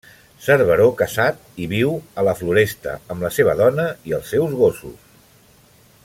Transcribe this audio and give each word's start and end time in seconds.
Cerveró 0.43 0.85
casat 1.01 1.43
i 1.65 1.67
viu 1.73 1.93
a 2.21 2.25
la 2.29 2.35
Floresta 2.41 2.97
amb 3.15 3.27
la 3.29 3.33
seva 3.39 3.55
dona 3.63 3.87
i 4.13 4.19
els 4.21 4.35
seus 4.35 4.57
gossos. 4.63 5.05